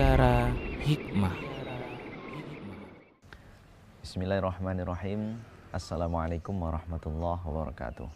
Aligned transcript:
Mutiara 0.00 0.48
Hikmah. 0.80 1.36
Bismillahirrahmanirrahim. 4.00 5.36
Assalamualaikum 5.76 6.56
warahmatullahi 6.56 7.44
wabarakatuh. 7.44 8.08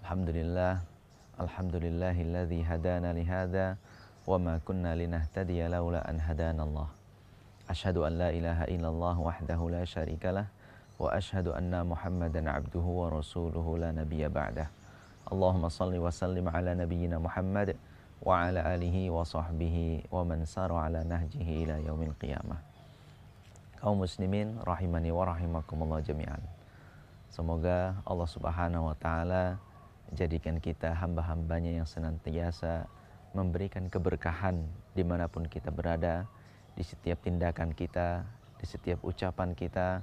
Alhamdulillah. 0.00 0.80
Alhamdulillahilladzi 1.36 2.64
hadana 2.64 3.12
lihada 3.12 3.76
wa 4.24 4.40
ma 4.40 4.56
kunna 4.64 4.96
linahtadiya 4.96 5.68
laula 5.68 6.00
an 6.00 6.16
hadana 6.16 6.64
Allah. 6.64 6.88
Ashhadu 7.68 8.08
an 8.08 8.24
la 8.24 8.32
ilaha 8.32 8.64
illallah 8.64 9.20
wahdahu 9.20 9.68
la 9.68 9.84
syarikalah 9.84 10.48
wa 10.96 11.12
ashhadu 11.12 11.52
anna 11.52 11.84
Muhammadan 11.84 12.48
abduhu 12.48 13.04
wa 13.04 13.12
rasuluhu 13.12 13.84
la 13.84 13.92
nabiyya 13.92 14.32
ba'dah. 14.32 14.72
Allahumma 15.28 15.68
salli 15.68 16.00
wa 16.00 16.08
sallim 16.08 16.48
ala 16.48 16.72
nabiyyina 16.72 17.20
Muhammad 17.20 17.76
wa 18.24 18.48
ala 18.48 18.64
alihi 18.64 19.12
wa 19.12 19.20
sahbihi 19.20 20.08
wa 20.08 20.24
man 20.24 20.48
sara 20.48 20.88
ala 20.88 21.04
nahjihi 21.04 21.68
ila 21.68 21.76
yaumil 21.84 22.16
qiyamah. 22.16 22.56
Kaum 23.76 24.00
muslimin 24.00 24.56
rahimani 24.64 25.12
wa 25.12 25.28
rahimakumullah 25.28 26.00
jami'an. 26.00 26.40
Semoga 27.28 28.00
Allah 28.08 28.28
Subhanahu 28.32 28.88
wa 28.88 28.96
taala 28.96 29.60
jadikan 30.16 30.56
kita 30.56 30.96
hamba-hambanya 30.96 31.76
yang 31.76 31.84
senantiasa 31.84 32.88
memberikan 33.36 33.92
keberkahan 33.92 34.56
di 34.96 35.04
mana 35.04 35.28
pun 35.28 35.44
kita 35.44 35.68
berada, 35.68 36.24
di 36.72 36.80
setiap 36.80 37.20
tindakan 37.20 37.76
kita, 37.76 38.24
di 38.56 38.64
setiap 38.64 39.04
ucapan 39.04 39.52
kita, 39.52 40.00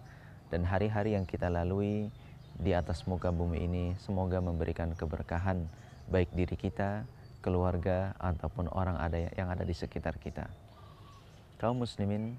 dan 0.54 0.62
hari-hari 0.62 1.18
yang 1.18 1.26
kita 1.26 1.50
lalui 1.50 2.14
di 2.60 2.72
atas 2.78 3.08
muka 3.10 3.34
bumi 3.34 3.66
ini 3.66 3.86
semoga 3.98 4.38
memberikan 4.44 4.94
keberkahan 4.94 5.66
baik 6.12 6.30
diri 6.36 6.60
kita, 6.60 7.08
keluarga 7.42 8.14
ataupun 8.22 8.70
orang 8.72 8.96
ada 9.02 9.18
yang 9.34 9.50
ada 9.50 9.66
di 9.66 9.74
sekitar 9.74 10.22
kita. 10.22 10.48
Kaum 11.58 11.82
muslimin 11.82 12.38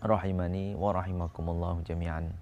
rahimani 0.00 0.74
wa 0.74 0.96
rahimakumullah 0.96 1.78
jami'an. 1.84 2.32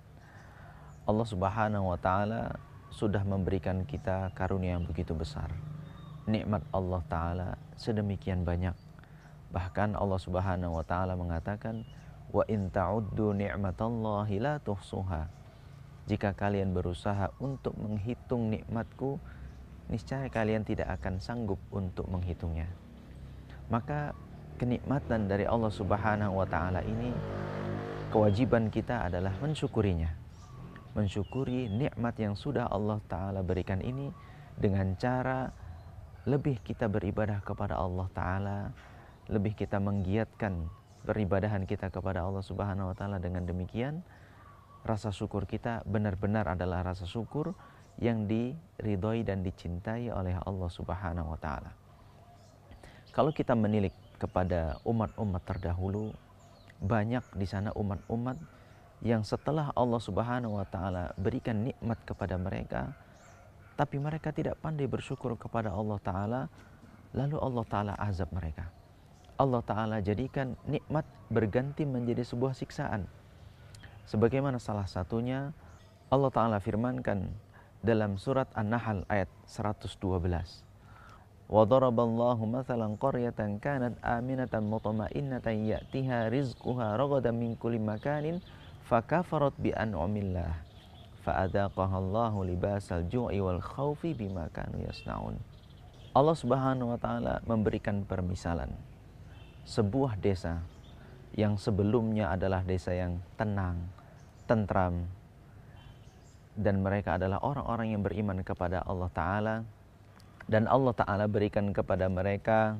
Allah 1.05 1.27
Subhanahu 1.27 1.91
wa 1.91 1.99
taala 1.99 2.57
sudah 2.95 3.23
memberikan 3.27 3.83
kita 3.83 4.31
karunia 4.33 4.79
yang 4.79 4.87
begitu 4.87 5.13
besar. 5.13 5.51
Nikmat 6.25 6.63
Allah 6.71 7.03
taala 7.11 7.49
sedemikian 7.75 8.47
banyak. 8.47 8.75
Bahkan 9.51 9.99
Allah 9.99 10.21
Subhanahu 10.23 10.79
wa 10.79 10.85
taala 10.87 11.19
mengatakan 11.19 11.83
wa 12.31 12.47
in 12.47 12.71
ta'uddu 12.71 13.35
ni'matallahi 13.35 14.39
la 14.39 14.61
tuhsuha 14.63 15.39
jika 16.09 16.33
kalian 16.33 16.73
berusaha 16.73 17.29
untuk 17.37 17.77
menghitung 17.77 18.49
nikmatku, 18.49 19.21
niscaya 19.89 20.29
kalian 20.29 20.65
tidak 20.65 20.89
akan 21.01 21.21
sanggup 21.21 21.61
untuk 21.73 22.05
menghitungnya. 22.09 22.69
Maka 23.73 24.13
kenikmatan 24.61 25.29
dari 25.29 25.45
Allah 25.45 25.73
Subhanahu 25.73 26.41
wa 26.41 26.47
taala 26.49 26.81
ini 26.85 27.13
kewajiban 28.13 28.69
kita 28.69 29.09
adalah 29.09 29.33
mensyukurinya. 29.41 30.13
Mensyukuri 30.97 31.69
nikmat 31.69 32.17
yang 32.17 32.35
sudah 32.37 32.69
Allah 32.69 33.01
taala 33.09 33.41
berikan 33.45 33.81
ini 33.85 34.09
dengan 34.57 34.97
cara 34.97 35.49
lebih 36.29 36.61
kita 36.61 36.91
beribadah 36.91 37.41
kepada 37.41 37.81
Allah 37.81 38.09
taala, 38.13 38.59
lebih 39.33 39.57
kita 39.57 39.81
menggiatkan 39.81 40.69
peribadahan 41.09 41.65
kita 41.65 41.89
kepada 41.89 42.25
Allah 42.25 42.45
Subhanahu 42.45 42.93
wa 42.93 42.97
taala 42.97 43.17
dengan 43.17 43.49
demikian 43.49 44.05
rasa 44.85 45.13
syukur 45.13 45.45
kita 45.49 45.83
benar-benar 45.85 46.49
adalah 46.49 46.81
rasa 46.81 47.05
syukur 47.05 47.53
yang 47.99 48.31
diridhoi 48.31 49.27
dan 49.27 49.43
dicintai 49.43 50.11
oleh 50.11 50.39
Allah 50.43 50.71
Subhanahu 50.71 51.35
wa 51.35 51.39
taala. 51.39 51.71
Kalau 53.11 53.35
kita 53.35 53.59
menilik 53.59 53.95
kepada 54.19 54.79
umat-umat 54.87 55.43
terdahulu, 55.43 56.15
banyak 56.79 57.23
di 57.35 57.47
sana 57.47 57.75
umat-umat 57.75 58.39
yang 59.03 59.27
setelah 59.27 59.75
Allah 59.75 59.99
Subhanahu 60.03 60.63
wa 60.63 60.67
taala 60.67 61.11
berikan 61.19 61.67
nikmat 61.67 61.99
kepada 62.07 62.39
mereka, 62.39 62.95
tapi 63.75 63.99
mereka 63.99 64.31
tidak 64.31 64.59
pandai 64.63 64.87
bersyukur 64.87 65.35
kepada 65.35 65.75
Allah 65.75 65.99
taala, 65.99 66.41
lalu 67.15 67.37
Allah 67.43 67.65
taala 67.67 67.93
azab 67.99 68.31
mereka. 68.31 68.71
Allah 69.39 69.63
taala 69.63 69.97
jadikan 70.03 70.55
nikmat 70.67 71.07
berganti 71.31 71.87
menjadi 71.87 72.27
sebuah 72.27 72.59
siksaan 72.59 73.07
Sebagaimana 74.09 74.57
salah 74.57 74.89
satunya 74.89 75.53
Allah 76.09 76.33
Ta'ala 76.33 76.57
firmankan 76.65 77.29
dalam 77.84 78.16
surat 78.16 78.48
An-Nahl 78.56 79.04
ayat 79.12 79.28
112. 79.46 80.64
وَضَرَبَ 81.52 81.98
اللَّهُ 82.00 82.38
مَثَلًا 82.40 82.88
قَرْيَةً 82.98 83.40
كَانَتْ 83.62 84.00
آمِنَةً 84.02 84.54
مُطْمَئِنَّةً 84.54 85.48
يَأْتِهَا 85.48 86.20
رِزْقُهَا 86.32 86.88
رَغَدًا 86.96 87.32
مِنْ 87.36 87.60
كُلِّ 87.60 87.78
مَكَانٍ 87.78 88.40
فَكَفَرَتْ 88.90 89.56
بِأَنْعُمِ 89.60 90.14
اللَّهِ 90.18 90.54
فَأَذَاقَهَا 91.28 91.98
اللَّهُ 92.00 92.34
لِبَاسَ 92.46 92.88
الْجُوعِ 92.92 93.32
وَالْخَوْفِ 93.36 94.02
بِمَا 94.02 94.50
كَانُوا 94.56 94.82
يَصْنَعُونَ 94.90 95.36
Allah 96.14 96.38
Subhanahu 96.38 96.94
wa 96.94 97.00
taala 97.02 97.42
memberikan 97.50 98.06
permisalan 98.06 98.70
sebuah 99.66 100.14
desa 100.22 100.62
yang 101.34 101.58
sebelumnya 101.58 102.30
adalah 102.30 102.62
desa 102.62 102.94
yang 102.94 103.18
tenang, 103.34 103.82
tentram, 104.46 105.10
dan 106.59 106.83
mereka 106.83 107.15
adalah 107.15 107.39
orang-orang 107.39 107.95
yang 107.95 108.03
beriman 108.03 108.43
kepada 108.43 108.83
Allah 108.83 109.07
Ta'ala, 109.15 109.57
dan 110.51 110.67
Allah 110.67 110.91
Ta'ala 110.91 111.31
berikan 111.31 111.71
kepada 111.71 112.11
mereka 112.11 112.75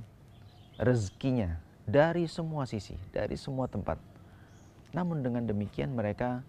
rezekinya 0.83 1.63
dari 1.87 2.27
semua 2.27 2.67
sisi, 2.67 2.99
dari 3.15 3.39
semua 3.39 3.71
tempat. 3.71 4.03
Namun 4.91 5.23
dengan 5.23 5.47
demikian 5.47 5.95
mereka 5.95 6.43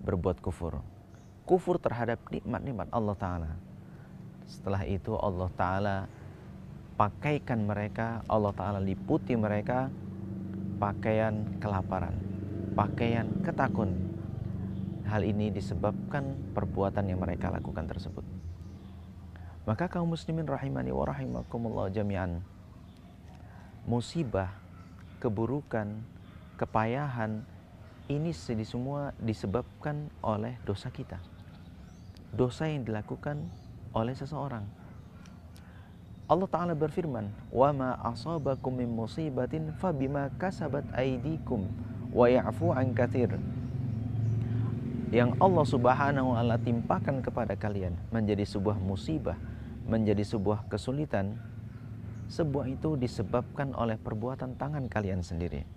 berbuat 0.00 0.40
kufur. 0.40 0.80
Kufur 1.44 1.76
terhadap 1.76 2.22
nikmat-nikmat 2.32 2.88
Allah 2.88 3.16
Ta'ala. 3.20 3.52
Setelah 4.48 4.82
itu 4.88 5.12
Allah 5.18 5.50
Ta'ala 5.52 5.96
pakaikan 6.96 7.68
mereka, 7.68 8.22
Allah 8.30 8.52
Ta'ala 8.54 8.78
liputi 8.80 9.34
mereka 9.34 9.90
pakaian 10.78 11.58
kelaparan, 11.58 12.14
pakaian 12.74 13.26
ketakun. 13.42 14.11
Hal 15.12 15.28
ini 15.28 15.52
disebabkan 15.52 16.56
perbuatan 16.56 17.04
yang 17.04 17.20
mereka 17.20 17.52
lakukan 17.52 17.84
tersebut. 17.84 18.24
Maka 19.68 19.92
kaum 19.92 20.08
muslimin 20.08 20.48
rahimani 20.48 20.88
wa 20.88 21.04
rahimakumullah 21.04 21.92
jami'an. 21.92 22.40
Musibah, 23.84 24.56
keburukan, 25.20 26.00
kepayahan 26.56 27.44
ini 28.08 28.32
semua 28.64 29.12
disebabkan 29.20 30.08
oleh 30.24 30.56
dosa 30.64 30.88
kita. 30.88 31.20
Dosa 32.32 32.72
yang 32.72 32.88
dilakukan 32.88 33.36
oleh 33.92 34.16
seseorang 34.16 34.64
Allah 36.32 36.48
Ta'ala 36.48 36.72
berfirman, 36.72 37.28
Wa 37.52 37.76
ma 37.76 38.00
asabakum 38.00 38.72
min 38.72 38.88
musibatin 38.88 39.68
fabima 39.76 40.32
kasabat 40.40 40.88
aidikum 40.96 41.68
wa 42.08 42.24
ya'fu 42.24 42.72
an 42.72 42.96
kathir. 42.96 43.36
Yang 45.12 45.36
Allah 45.44 45.66
Subhanahu 45.68 46.32
wa 46.32 46.40
taala 46.40 46.56
timpakan 46.56 47.20
kepada 47.20 47.52
kalian 47.52 47.92
menjadi 48.08 48.48
sebuah 48.48 48.80
musibah, 48.80 49.36
menjadi 49.84 50.24
sebuah 50.24 50.72
kesulitan, 50.72 51.36
sebuah 52.32 52.72
itu 52.72 52.96
disebabkan 52.96 53.76
oleh 53.76 54.00
perbuatan 54.00 54.56
tangan 54.56 54.88
kalian 54.88 55.20
sendiri. 55.20 55.68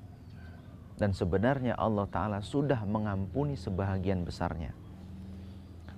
Dan 0.95 1.11
sebenarnya 1.11 1.75
Allah 1.75 2.07
Ta'ala 2.07 2.39
sudah 2.39 2.87
mengampuni 2.87 3.59
sebahagian 3.59 4.23
besarnya. 4.23 4.71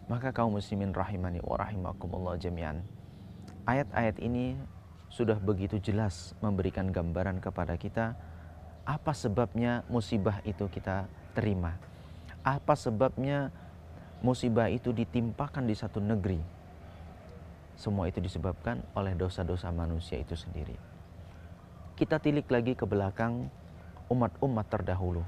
Maka 0.10 0.34
kaum 0.34 0.58
muslimin 0.58 0.90
rahimani 0.90 1.38
wa 1.46 1.62
rahimakumullah 1.62 2.42
jami'an 2.42 2.82
ayat-ayat 3.68 4.18
ini 4.24 4.56
sudah 5.12 5.38
begitu 5.38 5.78
jelas 5.78 6.34
memberikan 6.40 6.90
gambaran 6.90 7.44
kepada 7.44 7.76
kita 7.76 8.16
apa 8.88 9.12
sebabnya 9.12 9.84
musibah 9.92 10.40
itu 10.48 10.72
kita 10.72 11.12
terima. 11.36 11.76
Apa 12.48 12.80
sebabnya 12.80 13.52
musibah 14.24 14.72
itu 14.72 14.96
ditimpakan 14.96 15.68
di 15.68 15.76
satu 15.76 16.00
negeri. 16.00 16.40
Semua 17.76 18.08
itu 18.08 18.24
disebabkan 18.24 18.80
oleh 18.96 19.12
dosa-dosa 19.20 19.68
manusia 19.76 20.16
itu 20.16 20.40
sendiri. 20.40 20.80
Kita 22.00 22.24
tilik 22.24 22.48
lagi 22.48 22.72
ke 22.80 22.88
belakang 22.88 23.52
umat-umat 24.08 24.66
terdahulu. 24.72 25.28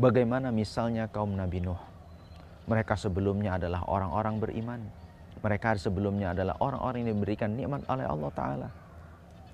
Bagaimana 0.00 0.48
misalnya 0.48 1.12
kaum 1.12 1.36
Nabi 1.36 1.60
Nuh. 1.60 1.78
Mereka 2.64 2.96
sebelumnya 2.96 3.60
adalah 3.60 3.84
orang-orang 3.84 4.40
beriman 4.40 4.80
mereka 5.42 5.74
sebelumnya 5.74 6.30
adalah 6.30 6.54
orang-orang 6.62 7.02
yang 7.02 7.18
diberikan 7.18 7.50
nikmat 7.50 7.82
oleh 7.90 8.06
Allah 8.06 8.30
Ta'ala. 8.30 8.68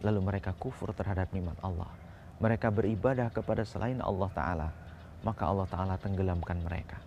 Lalu 0.04 0.20
mereka 0.20 0.52
kufur 0.52 0.92
terhadap 0.92 1.32
nikmat 1.32 1.56
Allah. 1.64 1.88
Mereka 2.38 2.68
beribadah 2.68 3.32
kepada 3.32 3.64
selain 3.64 3.96
Allah 4.04 4.28
Ta'ala. 4.36 4.68
Maka 5.26 5.50
Allah 5.50 5.66
Ta'ala 5.66 5.94
tenggelamkan 5.98 6.62
mereka. 6.62 6.98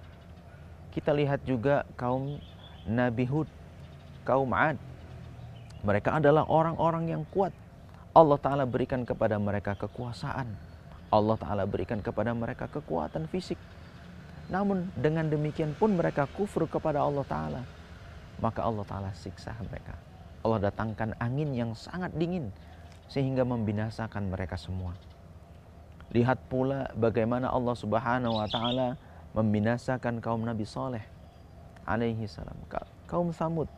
Kita 0.91 1.15
lihat 1.15 1.47
juga 1.47 1.87
kaum 1.95 2.35
Nabi 2.83 3.23
Hud, 3.23 3.47
kaum 4.27 4.51
Ad. 4.51 4.75
Mereka 5.81 6.19
adalah 6.19 6.45
orang-orang 6.45 7.09
yang 7.09 7.23
kuat. 7.31 7.55
Allah 8.11 8.35
Ta'ala 8.35 8.67
berikan 8.67 9.07
kepada 9.07 9.39
mereka 9.39 9.73
kekuasaan. 9.79 10.51
Allah 11.11 11.37
Ta'ala 11.39 11.63
berikan 11.63 12.03
kepada 12.03 12.35
mereka 12.35 12.67
kekuatan 12.67 13.31
fisik. 13.31 13.57
Namun 14.51 14.91
dengan 14.99 15.31
demikian 15.31 15.71
pun 15.79 15.95
mereka 15.95 16.27
kufur 16.27 16.67
kepada 16.67 16.99
Allah 16.99 17.23
Ta'ala. 17.23 17.63
Maka 18.43 18.67
Allah 18.67 18.83
Ta'ala 18.83 19.09
siksa 19.15 19.55
mereka. 19.63 19.95
Allah 20.41 20.71
datangkan 20.71 21.15
angin 21.21 21.55
yang 21.55 21.71
sangat 21.71 22.11
dingin 22.17 22.51
sehingga 23.07 23.47
membinasakan 23.47 24.31
mereka 24.31 24.57
semua. 24.59 24.91
Lihat 26.11 26.51
pula 26.51 26.91
bagaimana 26.91 27.47
Allah 27.47 27.71
Subhanahu 27.71 28.35
wa 28.35 28.47
taala 28.51 28.99
membinasakan 29.31 30.19
kaum 30.19 30.43
Nabi 30.43 30.67
Saleh 30.67 31.03
alaihi 31.87 32.27
salam, 32.27 32.55
kaum 33.07 33.31
Samud. 33.31 33.71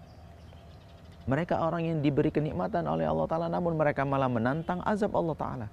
Mereka 1.29 1.55
orang 1.61 1.87
yang 1.87 1.97
diberi 2.01 2.33
kenikmatan 2.33 2.89
oleh 2.89 3.05
Allah 3.05 3.29
taala 3.29 3.47
namun 3.53 3.77
mereka 3.77 4.01
malah 4.03 4.27
menantang 4.27 4.81
azab 4.81 5.13
Allah 5.13 5.37
taala. 5.37 5.67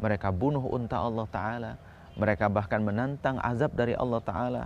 Mereka 0.00 0.32
bunuh 0.32 0.64
unta 0.64 0.96
Allah 0.96 1.26
taala, 1.28 1.72
mereka 2.16 2.48
bahkan 2.48 2.80
menantang 2.80 3.36
azab 3.44 3.76
dari 3.76 3.92
Allah 3.92 4.20
taala. 4.24 4.64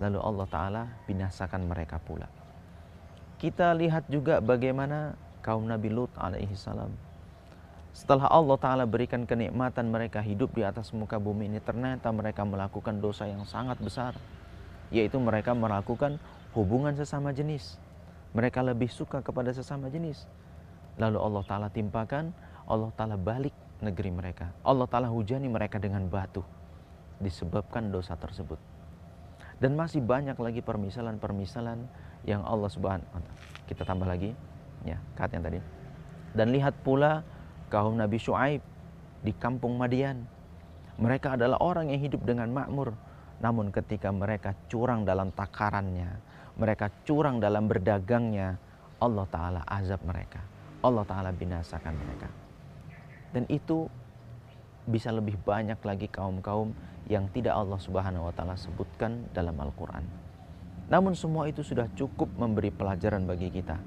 Lalu 0.00 0.18
Allah 0.18 0.46
taala 0.48 0.82
binasakan 1.04 1.68
mereka 1.68 2.00
pula. 2.00 2.26
Kita 3.36 3.76
lihat 3.76 4.08
juga 4.08 4.40
bagaimana 4.40 5.12
kaum 5.44 5.68
Nabi 5.68 5.92
Lut 5.92 6.10
alaihi 6.16 6.56
salam 6.56 7.11
setelah 7.92 8.28
Allah 8.32 8.56
Ta'ala 8.56 8.84
berikan 8.88 9.28
kenikmatan 9.28 9.92
mereka 9.92 10.24
hidup 10.24 10.56
di 10.56 10.64
atas 10.64 10.92
muka 10.96 11.20
bumi 11.20 11.48
ini, 11.52 11.60
ternyata 11.60 12.08
mereka 12.08 12.42
melakukan 12.42 12.98
dosa 13.04 13.28
yang 13.28 13.44
sangat 13.44 13.76
besar, 13.80 14.16
yaitu 14.88 15.20
mereka 15.20 15.52
melakukan 15.52 16.16
hubungan 16.56 16.96
sesama 16.96 17.36
jenis. 17.36 17.76
Mereka 18.32 18.64
lebih 18.64 18.88
suka 18.88 19.20
kepada 19.20 19.52
sesama 19.52 19.92
jenis. 19.92 20.24
Lalu 20.96 21.20
Allah 21.20 21.44
Ta'ala 21.44 21.68
timpakan, 21.68 22.32
Allah 22.64 22.90
Ta'ala 22.96 23.20
balik 23.20 23.52
negeri 23.84 24.08
mereka. 24.08 24.48
Allah 24.64 24.88
Ta'ala 24.88 25.12
hujani 25.12 25.52
mereka 25.52 25.76
dengan 25.76 26.08
batu, 26.08 26.40
disebabkan 27.20 27.92
dosa 27.92 28.16
tersebut. 28.16 28.56
Dan 29.60 29.76
masih 29.76 30.00
banyak 30.02 30.34
lagi 30.40 30.64
permisalan-permisalan 30.64 31.86
yang 32.26 32.42
Allah 32.42 32.70
Subhanahu 32.70 33.22
kita 33.66 33.86
tambah 33.86 34.04
lagi 34.04 34.34
ya 34.82 34.98
kat 35.14 35.32
yang 35.32 35.44
tadi. 35.44 35.58
Dan 36.32 36.50
lihat 36.50 36.74
pula 36.82 37.22
kaum 37.72 37.96
Nabi 37.96 38.20
Shu'aib 38.20 38.60
di 39.24 39.32
kampung 39.32 39.80
Madian. 39.80 40.28
Mereka 41.00 41.40
adalah 41.40 41.56
orang 41.64 41.88
yang 41.88 42.04
hidup 42.04 42.20
dengan 42.28 42.52
makmur. 42.52 42.92
Namun 43.40 43.72
ketika 43.72 44.12
mereka 44.12 44.52
curang 44.68 45.08
dalam 45.08 45.32
takarannya, 45.32 46.20
mereka 46.60 46.92
curang 47.08 47.40
dalam 47.40 47.64
berdagangnya, 47.64 48.60
Allah 49.00 49.26
Ta'ala 49.32 49.60
azab 49.64 50.04
mereka. 50.04 50.44
Allah 50.84 51.08
Ta'ala 51.08 51.32
binasakan 51.32 51.96
mereka. 51.96 52.28
Dan 53.32 53.48
itu 53.48 53.88
bisa 54.84 55.08
lebih 55.08 55.40
banyak 55.40 55.80
lagi 55.80 56.06
kaum-kaum 56.12 56.76
yang 57.08 57.26
tidak 57.32 57.54
Allah 57.54 57.78
Subhanahu 57.78 58.30
wa 58.30 58.34
taala 58.34 58.54
sebutkan 58.58 59.30
dalam 59.30 59.54
Al-Qur'an. 59.58 60.04
Namun 60.90 61.16
semua 61.16 61.48
itu 61.48 61.64
sudah 61.64 61.88
cukup 61.96 62.28
memberi 62.36 62.68
pelajaran 62.74 63.24
bagi 63.24 63.48
kita. 63.48 63.78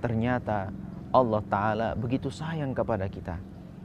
Ternyata 0.00 0.70
Allah 1.10 1.42
Ta'ala 1.42 1.88
begitu 1.98 2.30
sayang 2.30 2.70
kepada 2.70 3.10
kita. 3.10 3.34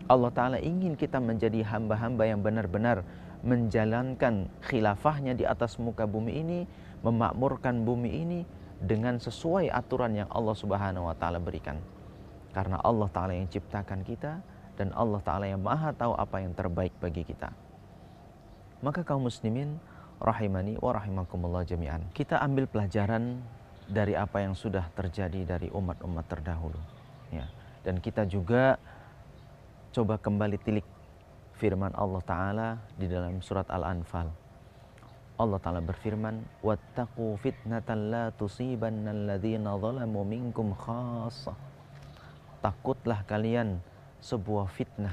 Allah 0.06 0.30
Ta'ala 0.30 0.58
ingin 0.62 0.94
kita 0.94 1.18
menjadi 1.18 1.66
hamba-hamba 1.66 2.30
yang 2.30 2.46
benar-benar 2.46 3.02
menjalankan 3.42 4.46
khilafahnya 4.70 5.34
di 5.34 5.46
atas 5.46 5.82
muka 5.82 6.06
bumi 6.06 6.38
ini, 6.38 6.60
memakmurkan 7.02 7.82
bumi 7.82 8.22
ini 8.22 8.40
dengan 8.78 9.18
sesuai 9.18 9.74
aturan 9.74 10.18
yang 10.18 10.30
Allah 10.30 10.54
Subhanahu 10.54 11.10
wa 11.10 11.16
taala 11.18 11.42
berikan. 11.42 11.82
Karena 12.54 12.82
Allah 12.82 13.10
taala 13.10 13.34
yang 13.34 13.50
ciptakan 13.50 14.06
kita 14.06 14.42
dan 14.78 14.90
Allah 14.94 15.22
taala 15.22 15.46
yang 15.50 15.62
Maha 15.62 15.94
tahu 15.94 16.14
apa 16.18 16.42
yang 16.42 16.54
terbaik 16.54 16.94
bagi 17.02 17.22
kita. 17.26 17.54
Maka 18.82 19.02
kaum 19.02 19.26
muslimin 19.26 19.78
rahimani 20.22 20.78
wa 20.78 20.94
rahimakumullah 20.94 21.66
jami'an. 21.66 22.06
Kita 22.14 22.42
ambil 22.42 22.70
pelajaran 22.70 23.42
dari 23.86 24.18
apa 24.18 24.42
yang 24.42 24.58
sudah 24.58 24.90
terjadi 24.94 25.58
dari 25.58 25.70
umat-umat 25.70 26.26
terdahulu 26.26 27.05
ya. 27.34 27.46
Dan 27.86 28.02
kita 28.02 28.26
juga 28.26 28.82
coba 29.94 30.18
kembali 30.18 30.58
tilik 30.60 30.88
firman 31.56 31.94
Allah 31.96 32.22
taala 32.26 32.70
di 33.00 33.08
dalam 33.08 33.40
surat 33.40 33.70
Al-Anfal. 33.72 34.28
Allah 35.36 35.60
taala 35.60 35.84
berfirman 35.84 36.64
wattaqu 36.64 37.36
fitnatan 37.44 38.12
la 38.12 38.26
tusibanna 38.32 39.12
alladziina 39.12 39.76
zalamu 39.76 40.24
minkum 40.24 40.72
khassah 40.72 41.60
takutlah 42.64 43.20
kalian 43.28 43.84
sebuah 44.24 44.72
fitnah 44.72 45.12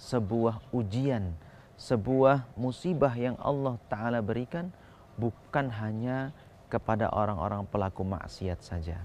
sebuah 0.00 0.56
ujian 0.72 1.36
sebuah 1.76 2.48
musibah 2.56 3.12
yang 3.12 3.36
Allah 3.36 3.76
taala 3.92 4.24
berikan 4.24 4.72
bukan 5.20 5.68
hanya 5.68 6.32
kepada 6.72 7.12
orang-orang 7.12 7.68
pelaku 7.68 8.00
maksiat 8.00 8.64
saja. 8.64 8.96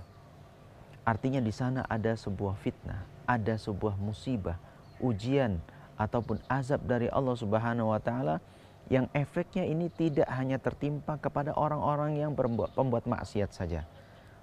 Artinya 1.07 1.39
di 1.39 1.56
sana 1.56 1.88
ada 1.88 2.19
sebuah 2.19 2.59
fitnah, 2.59 3.00
ada 3.24 3.56
sebuah 3.56 3.95
musibah, 3.95 4.59
ujian 5.00 5.56
ataupun 5.95 6.44
azab 6.51 6.83
dari 6.83 7.07
Allah 7.07 7.31
Subhanahu 7.31 7.95
wa 7.95 8.01
taala 8.04 8.44
yang 8.92 9.07
efeknya 9.15 9.63
ini 9.63 9.88
tidak 9.88 10.27
hanya 10.27 10.59
tertimpa 10.59 11.15
kepada 11.15 11.56
orang-orang 11.56 12.19
yang 12.19 12.36
berbuat, 12.36 12.75
pembuat 12.75 13.07
maksiat 13.07 13.56
saja. 13.56 13.88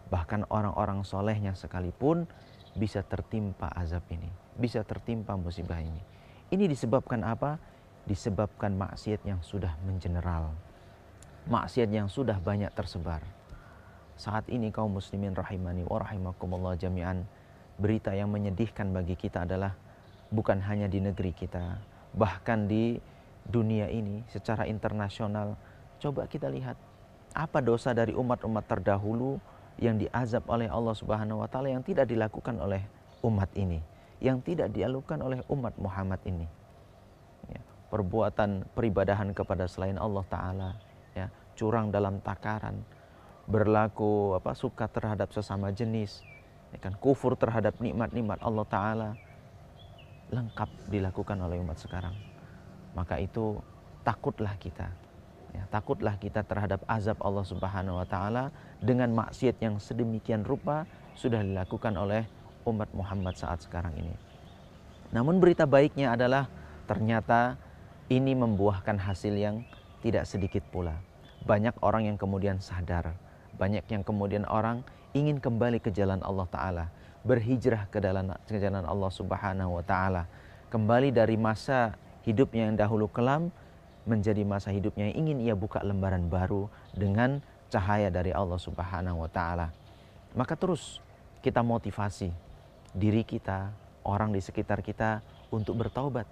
Bahkan 0.08 0.49
orang-orang 0.49 1.05
solehnya 1.05 1.52
sekalipun 1.52 2.25
bisa 2.72 3.05
tertimpa 3.05 3.69
azab 3.76 4.08
ini, 4.08 4.32
bisa 4.56 4.81
tertimpa 4.88 5.37
musibah 5.37 5.84
ini. 5.84 6.00
Ini 6.49 6.64
disebabkan 6.64 7.28
apa? 7.28 7.60
Disebabkan 8.08 8.72
maksiat 8.72 9.20
yang 9.28 9.44
sudah 9.44 9.76
mengeneral. 9.84 10.49
Maksiat 11.44 11.93
yang 11.93 12.08
sudah 12.08 12.40
banyak 12.40 12.72
tersebar 12.72 13.33
saat 14.14 14.46
ini 14.46 14.70
kaum 14.70 14.94
muslimin 14.94 15.34
rahimani 15.34 15.82
wa 15.87 15.99
rahimakumullah 15.99 16.78
jami'an 16.78 17.26
berita 17.78 18.14
yang 18.14 18.31
menyedihkan 18.31 18.94
bagi 18.94 19.19
kita 19.19 19.43
adalah 19.43 19.75
bukan 20.31 20.62
hanya 20.62 20.87
di 20.87 21.02
negeri 21.02 21.34
kita 21.34 21.78
bahkan 22.14 22.70
di 22.70 22.96
dunia 23.44 23.90
ini 23.90 24.25
secara 24.31 24.64
internasional. 24.64 25.58
Coba 26.00 26.25
kita 26.31 26.49
lihat 26.49 26.78
apa 27.34 27.58
dosa 27.58 27.90
dari 27.90 28.14
umat-umat 28.14 28.64
terdahulu 28.64 29.43
yang 29.82 29.99
diazab 29.99 30.46
oleh 30.46 30.70
Allah 30.70 30.94
Subhanahu 30.94 31.43
wa 31.43 31.48
taala 31.50 31.74
yang 31.74 31.82
tidak 31.82 32.06
dilakukan 32.06 32.56
oleh 32.62 32.81
umat 33.27 33.50
ini 33.58 33.82
yang 34.22 34.38
tidak 34.41 34.70
dilakukan 34.70 35.19
oleh 35.20 35.43
umat 35.50 35.74
Muhammad 35.77 36.22
ini? 36.22 36.46
Ya, 37.50 37.60
perbuatan 37.91 38.70
peribadahan 38.72 39.34
kepada 39.34 39.67
selain 39.67 39.98
Allah 39.98 40.24
taala 40.31 40.70
ya 41.19 41.27
curang 41.58 41.91
dalam 41.91 42.22
takaran 42.22 42.79
berlaku 43.44 44.36
apa 44.36 44.56
suka 44.56 44.89
terhadap 44.89 45.29
sesama 45.32 45.69
jenis 45.69 46.24
ya 46.72 46.79
kan 46.81 46.96
kufur 46.96 47.36
terhadap 47.36 47.77
nikmat-nikmat 47.79 48.41
Allah 48.41 48.67
taala 48.67 49.10
lengkap 50.32 50.91
dilakukan 50.91 51.39
oleh 51.39 51.60
umat 51.60 51.79
sekarang. 51.79 52.17
Maka 52.96 53.20
itu 53.20 53.60
takutlah 54.03 54.56
kita 54.56 54.89
ya, 55.55 55.63
takutlah 55.70 56.19
kita 56.19 56.43
terhadap 56.43 56.82
azab 56.91 57.20
Allah 57.22 57.46
Subhanahu 57.46 58.03
wa 58.03 58.06
taala 58.08 58.51
dengan 58.82 59.15
maksiat 59.15 59.63
yang 59.63 59.79
sedemikian 59.79 60.43
rupa 60.43 60.89
sudah 61.15 61.41
dilakukan 61.41 61.94
oleh 61.94 62.27
umat 62.67 62.91
Muhammad 62.96 63.39
saat 63.39 63.63
sekarang 63.63 63.94
ini. 63.94 64.15
Namun 65.15 65.39
berita 65.39 65.69
baiknya 65.69 66.17
adalah 66.17 66.51
ternyata 66.91 67.55
ini 68.10 68.34
membuahkan 68.34 68.98
hasil 68.98 69.32
yang 69.36 69.63
tidak 70.03 70.27
sedikit 70.27 70.65
pula. 70.74 70.98
Banyak 71.46 71.77
orang 71.84 72.10
yang 72.10 72.19
kemudian 72.19 72.58
sadar 72.58 73.15
banyak 73.55 73.87
yang 73.87 74.03
kemudian 74.03 74.44
orang 74.51 74.82
ingin 75.15 75.39
kembali 75.39 75.79
ke 75.79 75.94
jalan 75.94 76.19
Allah 76.27 76.46
Ta'ala. 76.51 76.84
Berhijrah 77.25 77.89
ke 77.89 78.03
dalam 78.03 78.34
ke 78.44 78.58
jalan 78.58 78.84
Allah 78.84 79.11
Subhanahu 79.15 79.81
Wa 79.81 79.84
Ta'ala. 79.87 80.23
Kembali 80.69 81.15
dari 81.15 81.39
masa 81.39 81.94
hidupnya 82.27 82.69
yang 82.69 82.77
dahulu 82.77 83.06
kelam 83.08 83.55
menjadi 84.05 84.44
masa 84.44 84.75
hidupnya 84.75 85.08
yang 85.08 85.17
ingin 85.25 85.39
ia 85.41 85.55
buka 85.56 85.81
lembaran 85.81 86.29
baru 86.29 86.69
dengan 86.93 87.41
cahaya 87.73 88.13
dari 88.13 88.34
Allah 88.34 88.58
Subhanahu 88.61 89.25
Wa 89.25 89.31
Ta'ala. 89.31 89.67
Maka 90.34 90.58
terus 90.58 90.99
kita 91.41 91.63
motivasi 91.63 92.34
diri 92.93 93.23
kita, 93.23 93.70
orang 94.03 94.34
di 94.34 94.43
sekitar 94.43 94.82
kita 94.82 95.23
untuk 95.49 95.79
bertaubat. 95.79 96.27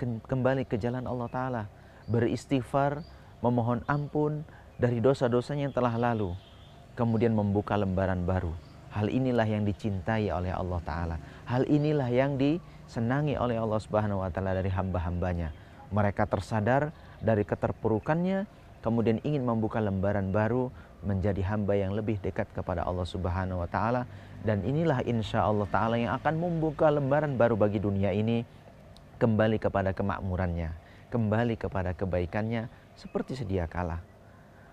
Kembali 0.00 0.62
ke 0.62 0.78
jalan 0.78 1.04
Allah 1.04 1.28
Ta'ala. 1.28 1.62
Beristighfar, 2.08 3.02
memohon 3.44 3.84
ampun 3.90 4.46
dari 4.78 5.02
dosa-dosanya 5.02 5.68
yang 5.68 5.74
telah 5.74 5.92
lalu 5.98 6.32
kemudian 6.98 7.30
membuka 7.30 7.78
lembaran 7.78 8.26
baru. 8.26 8.50
Hal 8.90 9.06
inilah 9.06 9.46
yang 9.46 9.62
dicintai 9.62 10.34
oleh 10.34 10.50
Allah 10.50 10.82
Ta'ala. 10.82 11.16
Hal 11.46 11.62
inilah 11.70 12.10
yang 12.10 12.34
disenangi 12.34 13.38
oleh 13.38 13.54
Allah 13.54 13.78
Subhanahu 13.78 14.26
Wa 14.26 14.34
Ta'ala 14.34 14.58
dari 14.58 14.66
hamba-hambanya. 14.66 15.54
Mereka 15.94 16.26
tersadar 16.26 16.90
dari 17.22 17.46
keterpurukannya, 17.46 18.50
kemudian 18.82 19.22
ingin 19.22 19.46
membuka 19.46 19.78
lembaran 19.78 20.34
baru 20.34 20.74
menjadi 21.06 21.38
hamba 21.54 21.78
yang 21.78 21.94
lebih 21.94 22.18
dekat 22.18 22.50
kepada 22.50 22.82
Allah 22.82 23.06
Subhanahu 23.06 23.62
Wa 23.62 23.70
Ta'ala. 23.70 24.02
Dan 24.42 24.66
inilah 24.66 25.06
insya 25.06 25.46
Allah 25.46 25.70
Ta'ala 25.70 25.94
yang 25.94 26.18
akan 26.18 26.34
membuka 26.34 26.90
lembaran 26.90 27.38
baru 27.38 27.54
bagi 27.54 27.78
dunia 27.78 28.10
ini 28.10 28.42
kembali 29.22 29.62
kepada 29.62 29.94
kemakmurannya, 29.94 30.74
kembali 31.14 31.54
kepada 31.54 31.94
kebaikannya 31.94 32.66
seperti 32.98 33.38
sedia 33.38 33.70
kala. 33.70 34.07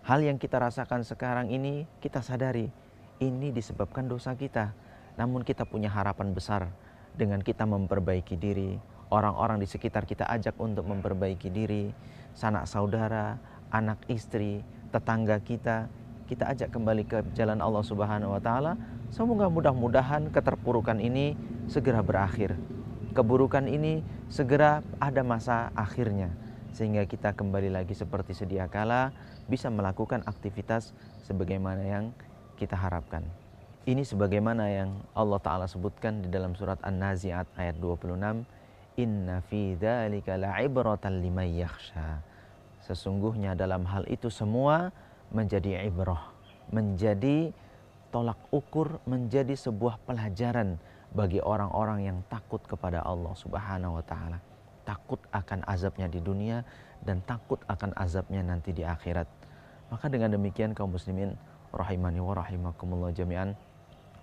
Hal 0.05 0.21
yang 0.21 0.37
kita 0.37 0.61
rasakan 0.61 1.01
sekarang 1.01 1.49
ini 1.49 1.89
kita 1.97 2.21
sadari 2.21 2.69
ini 3.17 3.49
disebabkan 3.49 4.05
dosa 4.05 4.37
kita. 4.37 4.69
Namun 5.17 5.41
kita 5.41 5.65
punya 5.65 5.89
harapan 5.89 6.29
besar 6.29 6.69
dengan 7.17 7.41
kita 7.41 7.65
memperbaiki 7.65 8.37
diri, 8.37 8.77
orang-orang 9.09 9.57
di 9.57 9.65
sekitar 9.65 10.05
kita 10.05 10.29
ajak 10.29 10.61
untuk 10.61 10.85
memperbaiki 10.85 11.49
diri, 11.49 11.89
sanak 12.37 12.69
saudara, 12.69 13.41
anak 13.73 13.97
istri, 14.05 14.61
tetangga 14.93 15.41
kita, 15.41 15.89
kita 16.29 16.53
ajak 16.53 16.69
kembali 16.69 17.09
ke 17.09 17.25
jalan 17.33 17.57
Allah 17.57 17.81
Subhanahu 17.81 18.37
wa 18.37 18.41
taala. 18.45 18.77
Semoga 19.09 19.49
mudah-mudahan 19.49 20.29
keterpurukan 20.29 21.01
ini 21.01 21.33
segera 21.65 22.05
berakhir. 22.05 22.53
Keburukan 23.17 23.65
ini 23.65 24.05
segera 24.29 24.85
ada 25.01 25.25
masa 25.25 25.73
akhirnya 25.73 26.44
sehingga 26.75 27.07
kita 27.07 27.31
kembali 27.31 27.71
lagi 27.71 27.95
seperti 27.95 28.35
sedia 28.35 28.67
kala 28.67 29.15
bisa 29.47 29.71
melakukan 29.71 30.19
aktivitas 30.27 30.91
sebagaimana 31.23 31.79
yang 31.79 32.05
kita 32.59 32.75
harapkan. 32.75 33.23
Ini 33.87 34.03
sebagaimana 34.03 34.67
yang 34.67 34.91
Allah 35.15 35.39
Ta'ala 35.39 35.71
sebutkan 35.71 36.19
di 36.19 36.27
dalam 36.27 36.51
surat 36.51 36.75
An-Nazi'at 36.83 37.47
ayat 37.55 37.79
26. 37.79 38.43
Inna 38.99 39.39
fi 39.47 39.79
dhalika 39.79 40.35
la'ibratan 40.35 41.23
liman 41.23 41.47
yakhsha. 41.47 42.19
Sesungguhnya 42.83 43.55
dalam 43.55 43.87
hal 43.87 44.03
itu 44.11 44.27
semua 44.27 44.91
menjadi 45.31 45.79
ibrah, 45.87 46.35
menjadi 46.75 47.55
tolak 48.11 48.39
ukur, 48.51 48.99
menjadi 49.07 49.55
sebuah 49.55 50.03
pelajaran 50.03 50.75
bagi 51.15 51.39
orang-orang 51.39 52.03
yang 52.03 52.19
takut 52.27 52.59
kepada 52.67 52.99
Allah 52.99 53.31
Subhanahu 53.31 54.01
wa 54.01 54.03
taala 54.03 54.54
takut 54.85 55.19
akan 55.33 55.65
azabnya 55.65 56.07
di 56.07 56.21
dunia 56.21 56.61
dan 57.01 57.25
takut 57.25 57.59
akan 57.65 57.91
azabnya 57.97 58.45
nanti 58.45 58.71
di 58.71 58.85
akhirat. 58.85 59.27
Maka 59.89 60.09
dengan 60.09 60.33
demikian 60.33 60.77
kaum 60.77 60.93
muslimin 60.93 61.33
rahimani 61.75 62.23
wa 62.23 62.33
rahimakumullah 62.37 63.11
jami'an 63.11 63.53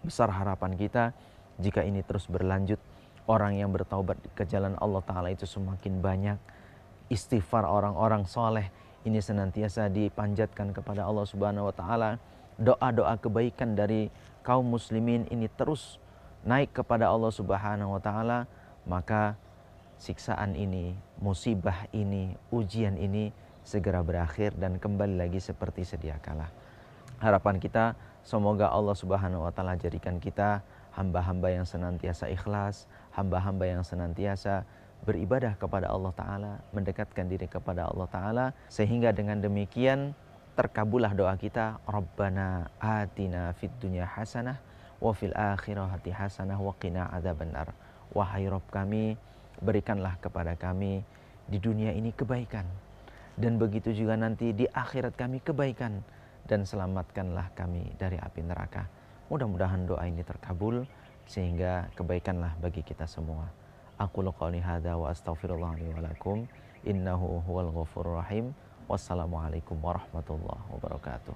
besar 0.02 0.32
harapan 0.32 0.74
kita 0.74 1.14
jika 1.60 1.84
ini 1.84 2.02
terus 2.02 2.26
berlanjut 2.26 2.80
orang 3.30 3.60
yang 3.60 3.70
bertaubat 3.70 4.18
ke 4.34 4.42
jalan 4.48 4.74
Allah 4.82 5.04
taala 5.04 5.28
itu 5.30 5.46
semakin 5.46 6.02
banyak 6.02 6.38
istighfar 7.12 7.68
orang-orang 7.68 8.26
soleh 8.26 8.66
ini 9.06 9.22
senantiasa 9.22 9.92
dipanjatkan 9.92 10.74
kepada 10.74 11.06
Allah 11.06 11.26
Subhanahu 11.28 11.70
wa 11.70 11.74
taala 11.74 12.10
doa-doa 12.58 13.14
kebaikan 13.20 13.78
dari 13.78 14.10
kaum 14.42 14.66
muslimin 14.66 15.28
ini 15.30 15.46
terus 15.46 16.02
naik 16.42 16.74
kepada 16.74 17.06
Allah 17.06 17.30
Subhanahu 17.30 17.94
wa 17.94 18.02
taala 18.02 18.50
maka 18.82 19.38
siksaan 20.02 20.58
ini, 20.58 20.98
musibah 21.22 21.86
ini, 21.94 22.34
ujian 22.50 22.98
ini 22.98 23.30
segera 23.62 24.02
berakhir 24.02 24.50
dan 24.58 24.82
kembali 24.82 25.14
lagi 25.14 25.38
seperti 25.38 25.86
sedia 25.86 26.18
kala. 26.18 26.50
Harapan 27.22 27.62
kita 27.62 27.94
semoga 28.26 28.66
Allah 28.74 28.98
Subhanahu 28.98 29.46
wa 29.46 29.54
taala 29.54 29.78
jadikan 29.78 30.18
kita 30.18 30.66
hamba-hamba 30.98 31.54
yang 31.54 31.62
senantiasa 31.62 32.26
ikhlas, 32.34 32.90
hamba-hamba 33.14 33.70
yang 33.70 33.86
senantiasa 33.86 34.66
beribadah 35.06 35.54
kepada 35.54 35.86
Allah 35.86 36.10
taala, 36.18 36.52
mendekatkan 36.74 37.30
diri 37.30 37.46
kepada 37.46 37.86
Allah 37.86 38.10
taala 38.10 38.46
sehingga 38.66 39.14
dengan 39.14 39.38
demikian 39.38 40.18
terkabullah 40.58 41.14
doa 41.14 41.38
kita 41.38 41.78
Rabbana 41.86 42.74
atina 42.82 43.54
fid 43.54 43.70
dunya 43.78 44.02
hasanah 44.02 44.58
wa 44.98 45.14
fil 45.14 45.32
akhirati 45.38 46.10
hasanah 46.10 46.58
wa 46.58 46.74
qina 46.74 47.06
adzabannar. 47.14 47.70
Wahai 48.12 48.50
Rabb 48.50 48.66
kami, 48.68 49.14
berikanlah 49.62 50.18
kepada 50.18 50.58
kami 50.58 51.06
di 51.46 51.58
dunia 51.62 51.94
ini 51.94 52.10
kebaikan 52.10 52.66
dan 53.38 53.56
begitu 53.56 53.96
juga 53.96 54.18
nanti 54.18 54.52
di 54.52 54.68
akhirat 54.68 55.16
kami 55.16 55.40
kebaikan 55.40 56.04
dan 56.44 56.66
selamatkanlah 56.66 57.54
kami 57.56 57.94
dari 57.96 58.18
api 58.20 58.44
neraka. 58.44 58.84
Mudah-mudahan 59.32 59.88
doa 59.88 60.04
ini 60.04 60.20
terkabul 60.20 60.84
sehingga 61.24 61.88
kebaikanlah 61.96 62.58
bagi 62.60 62.84
kita 62.84 63.08
semua. 63.08 63.48
Aku 63.96 64.20
qouli 64.34 64.58
hadza 64.58 64.98
wa 64.98 65.08
astaghfirullah 65.08 65.78
li 65.78 65.86
wa 65.88 66.00
lakum 66.02 66.44
innahu 66.82 67.40
huwal 67.46 67.70
ghafurur 67.72 68.20
rahim. 68.20 68.52
Wassalamualaikum 68.90 69.78
warahmatullahi 69.78 70.66
wabarakatuh. 70.74 71.34